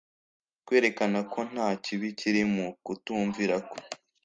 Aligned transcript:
kwerekana 0.65 1.19
ko 1.31 1.39
nta 1.51 1.67
kibi 1.83 2.09
kiri 2.19 2.43
mu 2.53 2.65
kutumvira 2.85 3.55
kwe 3.69 3.79